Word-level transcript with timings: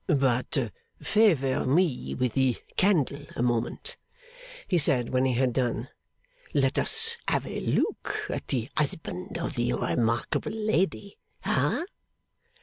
'But, 0.07 0.71
favour 0.99 1.63
me 1.67 2.15
with 2.15 2.33
the 2.33 2.57
candle 2.75 3.27
a 3.35 3.43
moment,' 3.43 3.97
he 4.67 4.79
said, 4.79 5.09
when 5.09 5.25
he 5.25 5.33
had 5.33 5.53
done. 5.53 5.89
'Let 6.55 6.79
us 6.79 7.17
have 7.27 7.45
a 7.45 7.59
look 7.59 8.25
at 8.27 8.47
the 8.47 8.67
husband 8.75 9.37
of 9.37 9.53
the 9.53 9.73
remarkable 9.73 10.53
lady. 10.53 11.19
Hah! 11.43 11.83